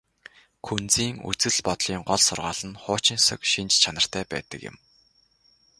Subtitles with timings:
[0.65, 4.75] Күнзийн үзэл бодлын гол сургаал нь хуучинсаг шинж чанартай байдаг юм.